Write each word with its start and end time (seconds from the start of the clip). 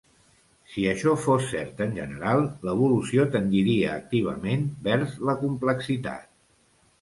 Si 0.75 0.83
això 0.93 1.11
fos 1.25 1.43
cert 1.51 1.83
en 1.85 1.93
general, 1.97 2.41
l'evolució 2.69 3.27
tendiria 3.37 3.93
activament 3.99 4.65
vers 4.89 5.15
la 5.31 5.37
complexitat. 5.45 6.27